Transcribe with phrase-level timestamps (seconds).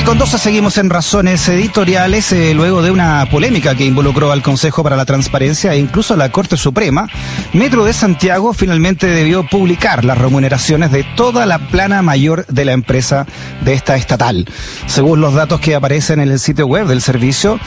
[0.00, 4.40] 6 con 12 seguimos en razones editoriales eh, luego de una polémica que involucró al
[4.40, 7.06] Consejo para la Transparencia e incluso a la Corte Suprema.
[7.52, 12.72] Metro de Santiago finalmente debió publicar las remuneraciones de toda la plana mayor de la
[12.72, 13.26] empresa
[13.60, 14.46] de esta estatal.
[14.86, 17.60] Según los datos que aparecen en el sitio web del servicio,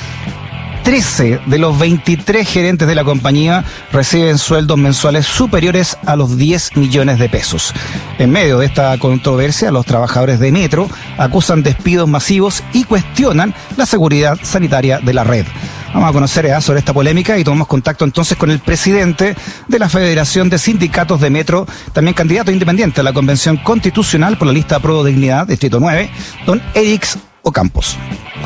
[0.84, 6.75] 13 de los 23 gerentes de la compañía reciben sueldos mensuales superiores a los 10
[6.75, 7.73] millones de pesos.
[8.20, 13.86] En medio de esta controversia, los trabajadores de Metro acusan despidos masivos y cuestionan la
[13.86, 15.46] seguridad sanitaria de la red.
[15.93, 19.36] Vamos a conocer ya sobre esta polémica y tomamos contacto entonces con el presidente
[19.68, 24.47] de la Federación de Sindicatos de Metro, también candidato independiente a la Convención Constitucional por
[24.47, 26.10] la lista Pro Dignidad, Distrito 9,
[26.46, 27.07] don Eric
[27.43, 27.96] Ocampos.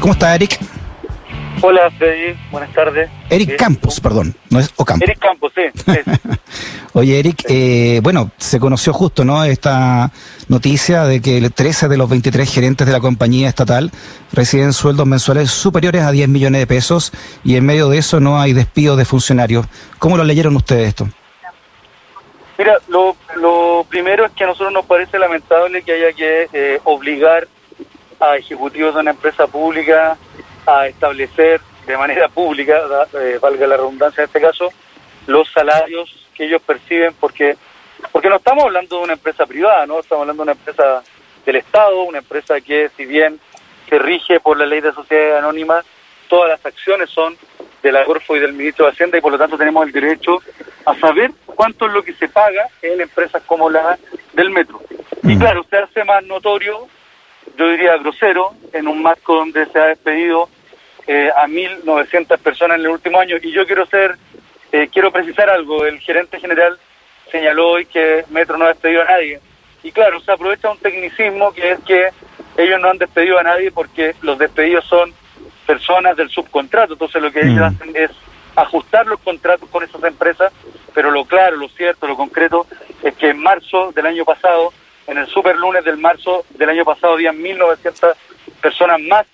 [0.01, 0.59] ¿Cómo está, Eric?
[1.61, 2.35] Hola, Freddy.
[2.51, 3.09] Buenas tardes.
[3.29, 5.03] Eric Campos, perdón, no es Ocampo.
[5.03, 5.63] Eric Campos, sí.
[6.93, 9.43] Oye, Eric, eh, bueno, se conoció justo, ¿no?
[9.43, 10.11] Esta
[10.47, 13.91] noticia de que 13 de los 23 gerentes de la compañía estatal
[14.33, 17.11] reciben sueldos mensuales superiores a 10 millones de pesos
[17.43, 19.65] y en medio de eso no hay despido de funcionarios.
[19.99, 21.07] ¿Cómo lo leyeron ustedes esto?
[22.57, 26.79] Mira, lo, lo primero es que a nosotros nos parece lamentable que haya que eh,
[26.83, 27.47] obligar
[28.19, 30.17] a ejecutivos de una empresa pública
[30.67, 34.69] a establecer de manera pública, eh, valga la redundancia en este caso,
[35.25, 37.55] los salarios que ellos perciben, porque
[38.11, 41.01] porque no estamos hablando de una empresa privada, no estamos hablando de una empresa
[41.45, 43.39] del Estado, una empresa que si bien
[43.89, 45.85] se rige por la ley de sociedades anónimas,
[46.27, 47.37] todas las acciones son
[47.81, 50.39] de la Corfo y del ministro de Hacienda y por lo tanto tenemos el derecho
[50.85, 53.97] a saber cuánto es lo que se paga en empresas como la
[54.33, 54.81] del metro.
[55.23, 55.39] Y mm.
[55.39, 56.87] claro, se hace más notorio,
[57.57, 60.49] yo diría grosero, en un marco donde se ha despedido
[61.07, 63.37] eh, a 1.900 personas en el último año.
[63.41, 64.17] Y yo quiero ser,
[64.71, 65.85] eh, quiero precisar algo.
[65.85, 66.77] El gerente general
[67.31, 69.39] señaló hoy que Metro no ha despedido a nadie.
[69.83, 72.09] Y claro, se aprovecha un tecnicismo que es que
[72.57, 75.13] ellos no han despedido a nadie porque los despedidos son
[75.65, 76.93] personas del subcontrato.
[76.93, 77.63] Entonces lo que ellos mm.
[77.63, 78.11] hacen es
[78.55, 80.51] ajustar los contratos con esas empresas,
[80.93, 82.65] pero lo claro, lo cierto, lo concreto
[83.03, 84.73] es que en marzo del año pasado,
[85.05, 88.15] en el super lunes del marzo del año pasado, habían 1.900
[88.59, 89.27] personas más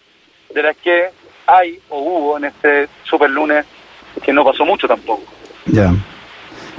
[0.53, 1.09] de las que
[1.47, 3.65] hay o hubo en este super lunes
[4.23, 5.23] que no pasó mucho tampoco.
[5.65, 5.93] Ya.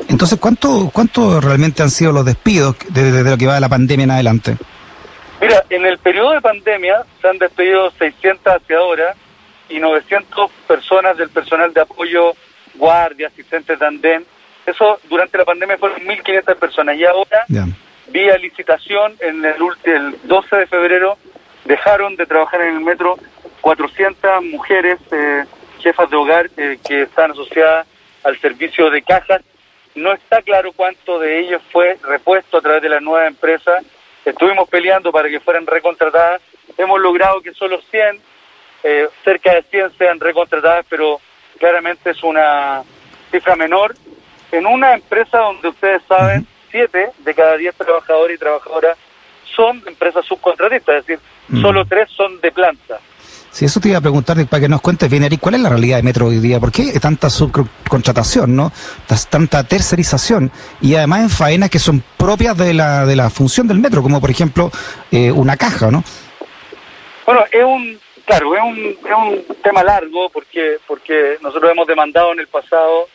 [0.09, 4.05] Entonces, ¿cuánto, ¿cuánto realmente han sido los despidos desde, lo que va de la pandemia
[4.05, 4.57] en adelante?
[5.41, 9.17] Mira, en el periodo de pandemia se han despedido 600 aseadoras
[9.69, 12.33] y 900 personas del personal de apoyo,
[12.75, 14.25] guardia, asistentes de andén.
[14.67, 17.45] Eso durante la pandemia fueron 1.500 personas y ahora,
[18.09, 19.55] vía licitación, en el,
[19.85, 21.19] el 12 de febrero,
[21.65, 23.19] dejaron de trabajar en el metro
[23.65, 25.45] 400 mujeres eh,
[25.81, 27.87] jefas de hogar eh, que están asociadas
[28.23, 29.41] al servicio de cajas.
[29.95, 33.81] No está claro cuánto de ellos fue repuesto a través de la nueva empresa.
[34.23, 36.43] Estuvimos peleando para que fueran recontratadas.
[36.77, 38.21] Hemos logrado que solo 100,
[38.83, 41.19] eh, cerca de 100 sean recontratadas, pero
[41.59, 42.83] claramente es una
[43.31, 43.95] cifra menor.
[44.53, 48.99] En una empresa donde ustedes saben, 7 de cada 10 trabajadores y trabajadoras
[49.57, 53.01] son empresas subcontratistas, es decir, solo 3 son de planta.
[53.55, 55.69] Si eso te iba a preguntar para que nos cuentes bien, Eric, ¿cuál es la
[55.69, 56.59] realidad de Metro hoy día?
[56.59, 58.73] ¿Por qué tanta subcontratación, no?
[59.31, 60.51] Tanta tercerización
[60.81, 64.21] y además en faenas que son propias de la, de la función del metro, como
[64.21, 64.73] por ejemplo
[65.13, 66.03] eh, una caja, ¿no?
[67.27, 72.33] Bueno, es un, claro, es un, es un tema largo porque, porque nosotros hemos demandado
[72.33, 73.07] en el pasado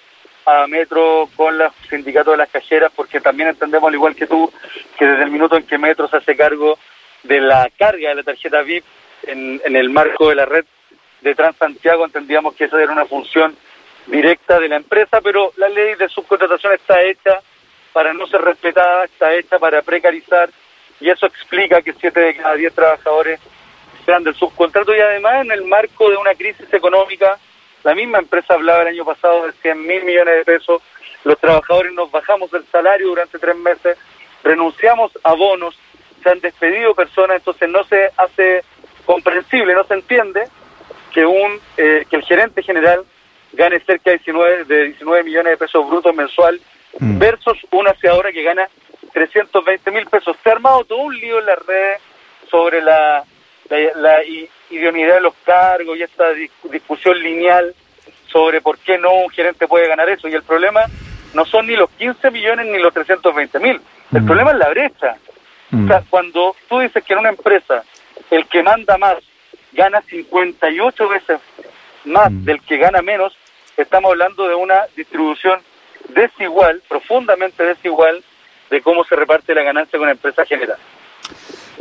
[0.45, 4.49] a Metro con los sindicatos de las cajeras porque también entendemos, al igual que tú,
[4.97, 6.79] que desde el minuto en que Metro se hace cargo
[7.23, 8.85] de la carga de la tarjeta VIP,
[9.31, 10.65] en, el marco de la red
[11.21, 13.55] de Transantiago entendíamos que esa era una función
[14.07, 17.41] directa de la empresa, pero la ley de subcontratación está hecha
[17.93, 20.49] para no ser respetada, está hecha para precarizar
[20.99, 23.39] y eso explica que siete de cada diez trabajadores
[24.05, 27.37] sean del subcontrato y además en el marco de una crisis económica,
[27.83, 30.81] la misma empresa hablaba el año pasado de 100 mil millones de pesos,
[31.23, 33.97] los trabajadores nos bajamos el salario durante tres meses,
[34.43, 35.77] renunciamos a bonos,
[36.23, 38.63] se han despedido personas, entonces no se hace
[39.09, 40.47] comprensible, no se entiende
[41.11, 43.03] que un eh, que el gerente general
[43.53, 46.61] gane cerca de 19, de 19 millones de pesos brutos mensual
[46.99, 47.17] mm.
[47.17, 48.69] versus una aseadora que gana
[49.11, 50.37] 320 mil pesos.
[50.43, 52.01] Se ha armado todo un lío en las redes
[52.51, 53.23] sobre la,
[53.95, 54.17] la,
[54.69, 56.25] idoneidad de los cargos y esta
[56.71, 57.73] discusión lineal
[58.27, 60.27] sobre por qué no un gerente puede ganar eso.
[60.27, 60.85] Y el problema
[61.33, 63.81] no son ni los 15 millones ni los 320 mil.
[64.13, 64.25] El mm.
[64.27, 65.15] problema es la brecha.
[65.73, 66.05] O sea, mm.
[66.11, 67.83] cuando tú dices que en una empresa
[68.31, 69.17] el que manda más
[69.73, 71.39] gana 58 veces
[72.05, 72.43] más mm.
[72.43, 73.33] del que gana menos,
[73.77, 75.59] estamos hablando de una distribución
[76.09, 78.23] desigual, profundamente desigual,
[78.69, 80.77] de cómo se reparte la ganancia con la empresa general.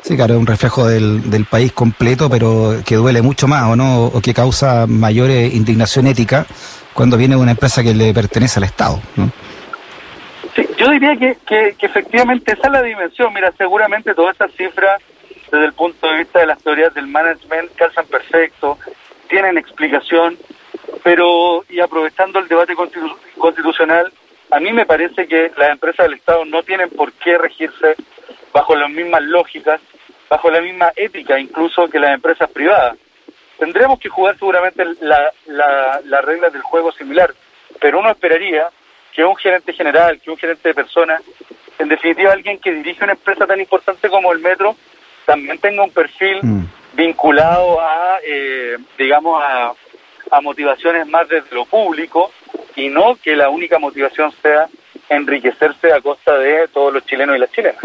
[0.02, 3.76] Sí, claro, es un reflejo del, del país completo, pero que duele mucho más, ¿o
[3.76, 4.06] no?
[4.06, 6.46] O que causa mayor indignación ética
[6.94, 9.31] cuando viene una empresa que le pertenece al Estado, ¿no?
[10.55, 13.32] Sí, yo diría que, que, que efectivamente esa es la dimensión.
[13.32, 15.00] Mira, seguramente todas estas cifras,
[15.50, 18.79] desde el punto de vista de las teorías del management, calzan perfecto,
[19.29, 20.39] tienen explicación,
[21.03, 22.75] pero, y aprovechando el debate
[23.39, 24.12] constitucional,
[24.50, 27.97] a mí me parece que las empresas del Estado no tienen por qué regirse
[28.53, 29.81] bajo las mismas lógicas,
[30.29, 32.97] bajo la misma ética incluso que las empresas privadas.
[33.59, 37.35] Tendremos que jugar seguramente la, la, las reglas del juego similar,
[37.81, 38.69] pero uno esperaría
[39.12, 41.23] que un gerente general, que un gerente de personas,
[41.79, 44.77] en definitiva alguien que dirige una empresa tan importante como el Metro,
[45.28, 46.64] también tenga un perfil mm.
[46.94, 49.72] vinculado a, eh, digamos, a,
[50.30, 52.32] a motivaciones más desde lo público
[52.75, 54.69] y no que la única motivación sea
[55.10, 57.76] enriquecerse a costa de todos los chilenos y las chilenas.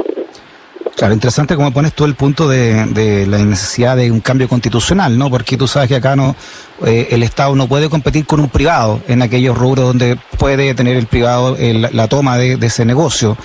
[0.95, 5.17] Claro, interesante cómo pones tú el punto de, de, la necesidad de un cambio constitucional,
[5.17, 5.29] ¿no?
[5.29, 6.35] Porque tú sabes que acá no
[6.85, 10.95] eh, el Estado no puede competir con un privado en aquellos rubros donde puede tener
[10.95, 13.37] el privado la toma de, ese negocio.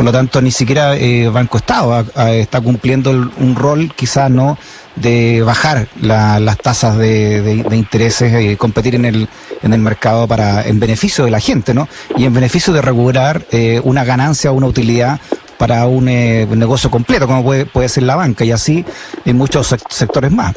[0.00, 4.56] Por lo tanto, ni siquiera eh, Banco Estado está cumpliendo un rol, quizás no,
[4.96, 9.28] de bajar las tasas de, de, intereses y competir en el,
[9.62, 11.86] en el mercado para en beneficio de la gente, ¿no?
[12.16, 15.20] Y en beneficio de regular eh, una ganancia una utilidad
[15.58, 18.82] para un, eh, negocio completo, como puede, puede ser la banca, y así
[19.26, 20.56] en muchos sectores más.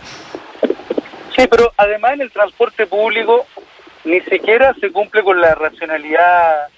[1.35, 3.45] Sí, pero además en el transporte público
[4.05, 6.69] ni siquiera se cumple con la racionalidad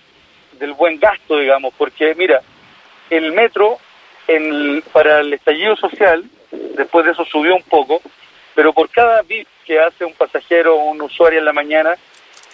[0.59, 2.41] del buen gasto, digamos, porque mira,
[3.10, 3.78] el metro
[4.28, 6.24] en, para el estallido social
[6.75, 8.02] después de eso subió un poco,
[8.54, 11.96] pero por cada bit que hace un pasajero o un usuario en la mañana,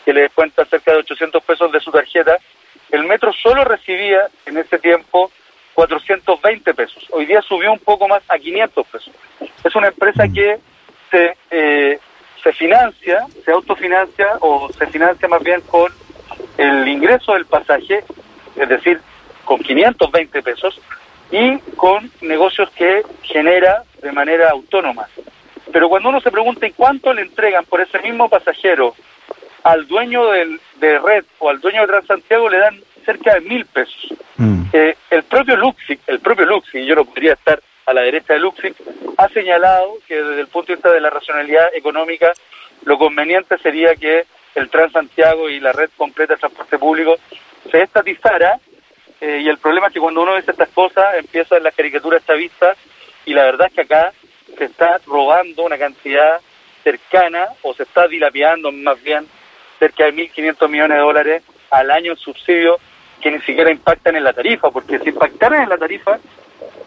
[0.06, 2.38] que le descuenta cerca de 800 pesos de su tarjeta,
[2.90, 5.32] el metro solo recibía en ese tiempo
[5.74, 7.06] 420 pesos.
[7.12, 9.14] Hoy día subió un poco más a 500 pesos.
[9.64, 10.60] Es una empresa que
[11.10, 12.00] se, eh,
[12.42, 15.92] se financia, se autofinancia o se financia más bien con
[16.58, 18.04] el ingreso del pasaje,
[18.56, 19.00] es decir,
[19.46, 20.80] con 520 pesos,
[21.32, 25.08] y con negocios que genera de manera autónoma.
[25.72, 28.94] Pero cuando uno se pregunta ¿y cuánto le entregan por ese mismo pasajero
[29.64, 33.66] al dueño del, de Red o al dueño de Transantiago le dan cerca de mil
[33.66, 34.14] pesos.
[34.38, 34.64] Mm.
[34.74, 38.40] Eh, el propio Luxic, el propio Luxic, yo no podría estar a la derecha de
[38.40, 38.76] Luxic,
[39.18, 42.32] ha señalado que desde el punto de vista de la racionalidad económica,
[42.86, 47.16] lo conveniente sería que el Transantiago y la red completa de transporte público
[47.72, 48.60] se estatizara
[49.22, 52.76] eh, y el problema es que cuando uno dice estas cosas empiezan las caricaturas chavistas
[53.26, 54.12] y la verdad es que acá
[54.58, 56.42] se está robando una cantidad
[56.84, 59.28] cercana o se está dilapidando más bien
[59.78, 62.78] cerca de 1.500 millones de dólares al año en subsidios
[63.22, 66.18] que ni siquiera impactan en la tarifa, porque si impactaran en la tarifa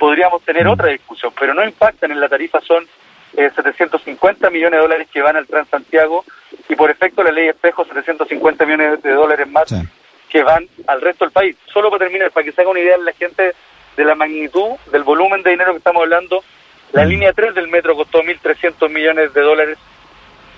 [0.00, 2.84] podríamos tener otra discusión, pero no impactan en la tarifa, son
[3.32, 6.24] 750 eh, millones de dólares que van al Transantiago
[6.68, 9.72] y por efecto la ley espejo 750 millones de dólares más
[10.34, 11.56] que van al resto del país.
[11.72, 13.54] Solo para terminar, para que se haga una idea la gente
[13.96, 16.42] de la magnitud, del volumen de dinero que estamos hablando,
[16.92, 17.08] la mm.
[17.08, 19.78] línea 3 del metro costó 1.300 millones de dólares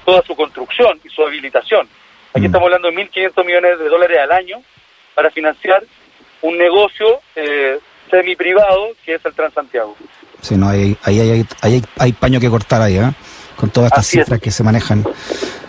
[0.07, 1.87] toda su construcción y su habilitación.
[2.31, 2.47] Aquí mm.
[2.47, 4.63] estamos hablando de 1.500 millones de dólares al año
[5.15, 5.85] para financiar
[6.41, 7.79] un negocio eh,
[8.11, 9.95] semi-privado que es el Transantiago.
[10.41, 13.11] Sí, no, hay, hay, hay, hay, paño que cortar ahí, ¿eh?
[13.57, 15.05] con todas estas cifras que se manejan.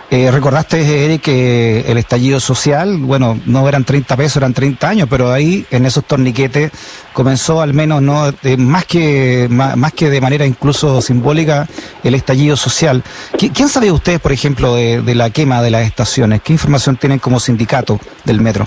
[0.10, 5.08] Eh, recordaste, Eric, que el estallido social, bueno, no eran 30 pesos, eran 30 años,
[5.10, 6.72] pero ahí en esos torniquetes
[7.12, 11.68] comenzó al menos, no más que más, que de manera incluso simbólica,
[12.06, 13.04] el estallido social.
[13.38, 16.42] ¿Quién sabe ustedes, por ejemplo, de, la quema de las estaciones?
[16.42, 18.66] ¿Qué información tienen como sindicato del metro?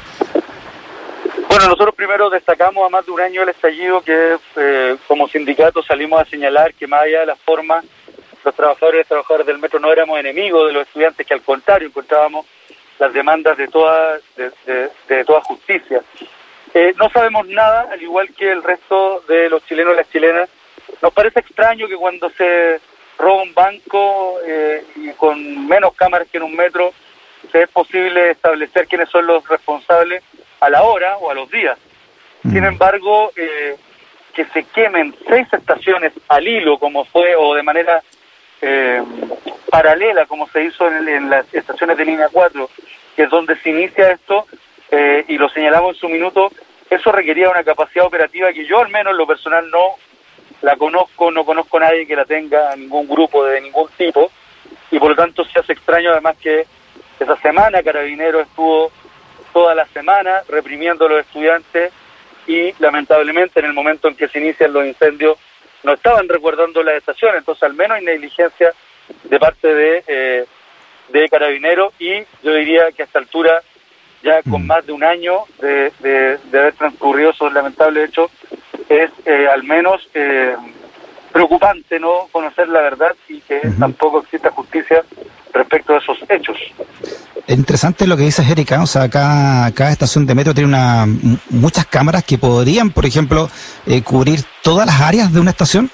[1.49, 5.83] Bueno, nosotros primero destacamos a más de un año el estallido que eh, como sindicato
[5.83, 7.83] salimos a señalar que más allá de la forma
[8.45, 11.89] los trabajadores y trabajadores del metro no éramos enemigos de los estudiantes, que al contrario
[11.89, 12.47] encontrábamos
[12.99, 16.03] las demandas de toda, de, toda justicia.
[16.75, 20.49] Eh, no sabemos nada, al igual que el resto de los chilenos y las chilenas.
[21.03, 22.81] Nos parece extraño que cuando se
[23.19, 26.93] roba un banco eh, y con menos cámaras que en un metro,
[27.51, 30.23] se es posible establecer quiénes son los responsables
[30.61, 31.79] a la hora o a los días.
[32.43, 32.67] Sin mm.
[32.67, 33.77] embargo, eh,
[34.35, 38.03] que se quemen seis estaciones al hilo, como fue, o de manera
[38.63, 39.03] eh,
[39.71, 42.69] paralela, como se hizo en, las estaciones de línea 4,
[43.17, 44.47] que es donde se inicia esto,
[44.91, 46.51] eh, y lo señalamos en su minuto,
[46.89, 49.97] eso requería una capacidad operativa que yo al menos en lo personal no
[50.63, 54.31] la conozco, no conozco a nadie que la tenga, ningún grupo de ningún tipo,
[54.91, 56.67] y por lo tanto se hace extraño además que
[57.19, 58.91] esa semana Carabinero estuvo
[59.53, 61.93] toda la semana reprimiendo a los estudiantes
[62.47, 65.39] y lamentablemente en el momento en que se inician los incendios
[65.83, 68.73] no estaban resguardando las estaciones, entonces al menos hay negligencia
[69.25, 70.45] de parte de, eh,
[71.09, 73.63] de Carabineros y yo diría que a esta altura,
[74.23, 74.67] ya con mm.
[74.67, 78.31] más de un año de, de, haber transcurrido esos lamentables hechos,
[78.89, 80.55] es eh, al menos eh,
[81.33, 85.05] preocupante no conocer la verdad y que tampoco exista justicia
[85.53, 86.57] respecto a esos hechos.
[87.47, 88.83] Es interesante lo que dices, Erika.
[88.83, 91.07] O sea, cada, cada estación de metro tiene una,
[91.51, 93.49] muchas cámaras que podrían, por ejemplo,
[93.87, 95.91] eh, cubrir todas las áreas de una estación.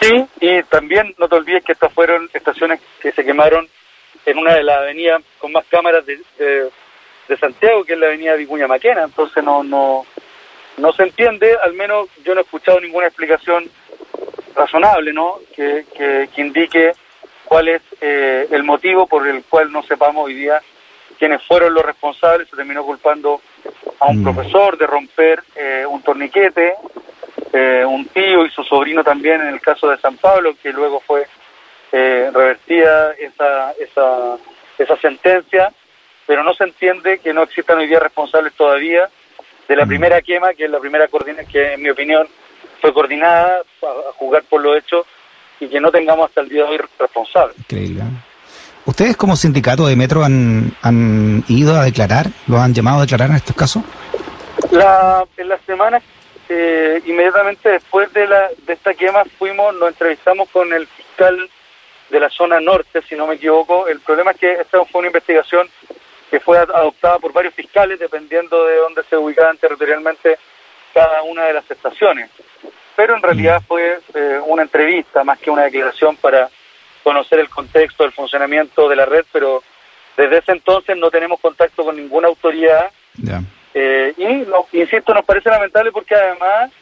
[0.00, 3.66] Sí, y también no te olvides que estas fueron estaciones que se quemaron
[4.24, 8.34] en una de las avenidas con más cámaras de, de, Santiago, que es la avenida
[8.34, 9.04] Vicuña Maquena.
[9.04, 10.06] Entonces no, no,
[10.78, 13.70] no se entiende, al menos yo no he escuchado ninguna explicación
[14.54, 15.38] razonable, ¿no?
[15.54, 16.92] Que, que, que indique
[17.44, 20.60] cuál es eh, el motivo por el cual no sepamos hoy día
[21.18, 22.48] quiénes fueron los responsables.
[22.48, 23.40] Se terminó culpando
[23.98, 24.24] a un mm.
[24.24, 26.74] profesor de romper eh, un torniquete,
[27.52, 31.00] eh, un tío y su sobrino también en el caso de San Pablo, que luego
[31.00, 31.26] fue
[31.90, 34.36] revertida esa, esa,
[34.76, 35.72] esa sentencia,
[36.26, 39.08] pero no se entiende que no existan hoy día responsables todavía
[39.68, 39.88] de la mm.
[39.88, 42.26] primera quema, que es la primera coordinación, que en mi opinión
[42.80, 45.06] fue coordinada a, a jugar por los hechos
[45.60, 47.58] y que no tengamos hasta el día de hoy responsables.
[47.58, 48.02] Increíble.
[48.84, 53.28] ¿Ustedes como sindicato de Metro han, han ido a declarar, los han llamado a declarar
[53.28, 53.82] en estos casos?
[54.70, 56.02] La, en las semanas,
[56.48, 61.36] eh, inmediatamente después de, la, de esta quema, fuimos, nos entrevistamos con el fiscal
[62.08, 63.88] de la zona norte, si no me equivoco.
[63.88, 65.68] El problema es que esta fue una investigación
[66.30, 70.38] que fue adoptada por varios fiscales, dependiendo de dónde se ubicaban territorialmente
[70.92, 72.30] cada una de las estaciones
[72.98, 76.50] pero en realidad fue eh, una entrevista más que una declaración para
[77.04, 79.62] conocer el contexto del funcionamiento de la red, pero
[80.16, 82.90] desde ese entonces no tenemos contacto con ninguna autoridad.
[83.72, 86.72] Eh, y, insisto, nos parece lamentable porque además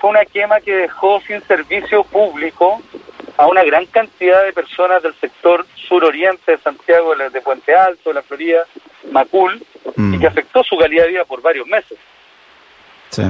[0.00, 2.80] fue una quema que dejó sin servicio público
[3.38, 8.22] a una gran cantidad de personas del sector suroriente de Santiago, de Puente Alto, La
[8.22, 8.64] Florida,
[9.12, 9.64] Macul,
[9.96, 10.20] y mm.
[10.20, 11.96] que afectó su calidad de vida por varios meses.
[13.10, 13.22] Sí.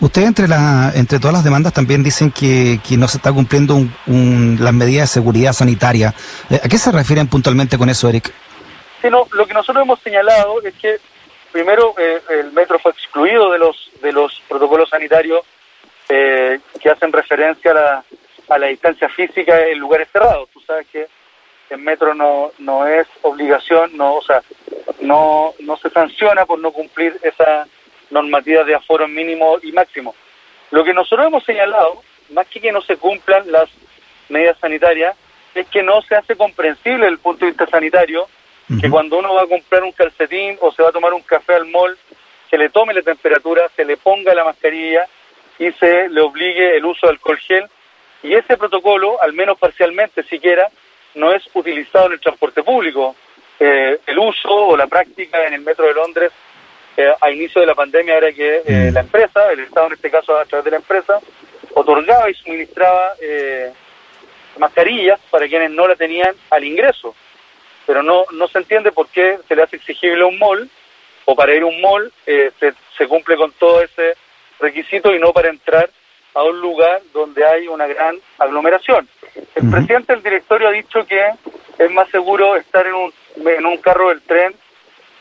[0.00, 3.74] Usted entre la, entre todas las demandas también dicen que, que no se está cumpliendo
[4.06, 6.14] un, las medidas de seguridad sanitaria.
[6.48, 8.32] Eh, ¿A qué se refieren puntualmente con eso, Eric?
[9.02, 10.98] Sí, no, lo que nosotros hemos señalado es que
[11.50, 15.44] primero eh, el metro fue excluido de los de los protocolos sanitarios
[16.08, 18.04] eh, que hacen referencia a la,
[18.52, 20.48] a la distancia física en lugares cerrados.
[20.52, 21.06] Tú sabes que
[21.70, 24.42] el metro no, no es obligación, no, o sea,
[25.00, 27.66] no, no se sanciona por no cumplir esa
[28.10, 30.14] normativas de aforo mínimo y máximo.
[30.70, 33.68] Lo que nosotros hemos señalado, más que que no se cumplan las
[34.28, 35.16] medidas sanitarias,
[35.54, 38.28] es que no se hace comprensible desde el punto de vista sanitario
[38.80, 41.54] que cuando uno va a comprar un calcetín o se va a tomar un café
[41.54, 41.98] al mall,
[42.48, 45.06] se le tome la temperatura, se le ponga la mascarilla
[45.58, 47.66] y se le obligue el uso de alcohol gel.
[48.22, 50.68] Y ese protocolo, al menos parcialmente siquiera,
[51.14, 53.16] no es utilizado en el transporte público.
[53.58, 56.32] Eh, el uso o la práctica en el metro de Londres
[56.96, 58.94] eh, a inicio de la pandemia era que eh, mm.
[58.94, 61.20] la empresa, el Estado en este caso a través de la empresa,
[61.74, 63.72] otorgaba y suministraba eh,
[64.58, 67.14] mascarillas para quienes no la tenían al ingreso.
[67.86, 70.68] Pero no, no se entiende por qué se le hace exigible un mall
[71.24, 72.52] o para ir a un mall se,
[72.96, 74.14] se cumple con todo ese
[74.60, 75.88] requisito y no para entrar
[76.34, 79.08] a un lugar donde hay una gran aglomeración.
[79.54, 81.20] El presidente del directorio ha dicho que
[81.78, 83.12] es más seguro estar en un,
[83.46, 84.54] en un carro del tren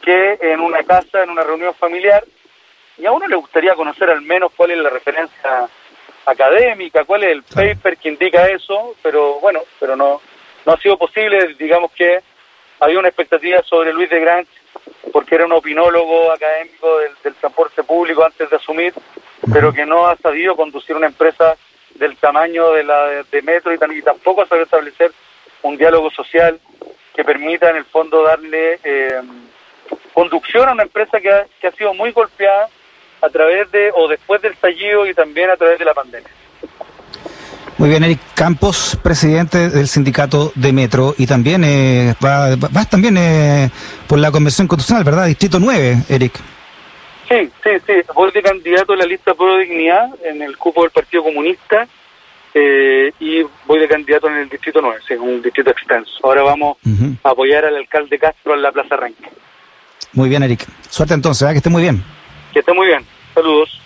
[0.02, 2.24] que en una casa, en una reunión familiar,
[2.98, 5.70] y a uno le gustaría conocer al menos cuál es la referencia
[6.26, 10.22] académica, cuál es el paper que indica eso, pero bueno, pero no,
[10.66, 12.20] no ha sido posible, digamos que
[12.80, 14.52] había una expectativa sobre Luis de Grange,
[15.12, 18.94] porque era un opinólogo académico del, transporte público antes de asumir,
[19.52, 21.56] pero que no ha sabido conducir una empresa
[21.96, 25.12] del tamaño de la de Metro y, y tampoco ha sabido establecer
[25.64, 26.60] un diálogo social
[27.16, 29.22] que permita en el fondo darle eh,
[30.14, 32.70] conducción a una empresa que ha, que ha sido muy golpeada
[33.22, 36.30] a través de o después del estallido y también a través de la pandemia.
[37.78, 43.18] Muy bien, Eric Campos, presidente del sindicato de Metro, y también eh, vas va también
[43.18, 43.72] eh,
[44.08, 45.26] por la Convención Constitucional, ¿verdad?
[45.26, 46.34] Distrito 9, Eric.
[47.32, 47.94] Sí, sí, sí.
[48.14, 51.88] Voy de candidato a la lista Pro Dignidad en el cupo del Partido Comunista
[52.54, 56.12] eh, y voy de candidato en el Distrito 9, sí, un distrito extenso.
[56.24, 56.78] Ahora vamos
[57.24, 59.30] a apoyar al alcalde Castro en la Plaza Renque.
[60.12, 60.68] Muy bien, Eric.
[60.90, 61.52] Suerte entonces, ¿eh?
[61.54, 62.04] que esté muy bien.
[62.52, 63.06] Que esté muy bien.
[63.34, 63.81] Saludos.